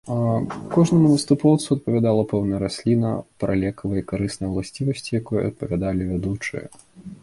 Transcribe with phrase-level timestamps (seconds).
[0.75, 3.13] Кожнаму выступоўцу адпавядала пэўная расліна,
[3.45, 6.65] пра лекавыя і карысныя ўласцівасці якой апавядалі вядучыя.